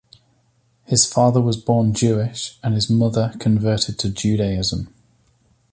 [0.85, 4.91] His father was born Jewish and his mother converted to Judaism.